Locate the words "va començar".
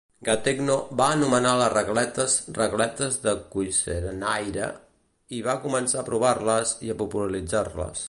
5.51-6.01